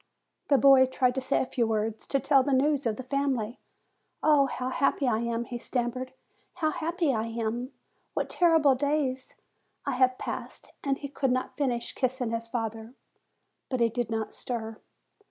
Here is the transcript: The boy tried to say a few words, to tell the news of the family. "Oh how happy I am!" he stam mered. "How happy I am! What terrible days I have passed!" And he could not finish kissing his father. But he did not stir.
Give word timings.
The 0.47 0.57
boy 0.57 0.87
tried 0.87 1.13
to 1.13 1.21
say 1.21 1.43
a 1.43 1.45
few 1.45 1.67
words, 1.67 2.07
to 2.07 2.19
tell 2.19 2.41
the 2.41 2.53
news 2.53 2.87
of 2.87 2.95
the 2.95 3.03
family. 3.03 3.59
"Oh 4.23 4.47
how 4.47 4.69
happy 4.69 5.07
I 5.07 5.19
am!" 5.19 5.45
he 5.45 5.59
stam 5.59 5.91
mered. 5.91 6.09
"How 6.55 6.71
happy 6.71 7.13
I 7.13 7.27
am! 7.27 7.71
What 8.15 8.27
terrible 8.27 8.73
days 8.73 9.35
I 9.85 9.91
have 9.91 10.17
passed!" 10.17 10.71
And 10.83 10.97
he 10.97 11.07
could 11.07 11.31
not 11.31 11.55
finish 11.55 11.93
kissing 11.93 12.31
his 12.31 12.47
father. 12.47 12.95
But 13.69 13.79
he 13.79 13.89
did 13.89 14.09
not 14.09 14.33
stir. 14.33 14.81